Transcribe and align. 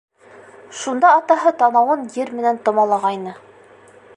Шунда 0.77 1.11
атаһы 1.17 1.53
танауын 1.59 2.07
ер 2.23 2.31
менән 2.39 2.59
томалағайны. 2.69 3.37